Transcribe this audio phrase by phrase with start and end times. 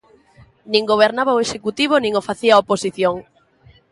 [0.71, 3.15] Nin gobernaba o Executivo, nin o facía a oposición.